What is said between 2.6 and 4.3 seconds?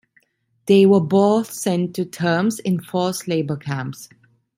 forced labor camps.